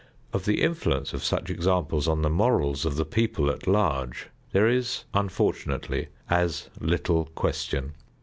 Of 0.33 0.45
the 0.45 0.63
influence 0.63 1.13
of 1.13 1.23
such 1.23 1.51
examples 1.51 2.07
on 2.07 2.23
the 2.23 2.29
morals 2.31 2.85
of 2.87 2.95
the 2.95 3.05
people 3.05 3.51
at 3.51 3.67
large, 3.67 4.29
there 4.51 4.67
is, 4.67 5.03
unfortunately, 5.13 6.07
as 6.27 6.71
little 6.79 7.25
question. 7.35 7.93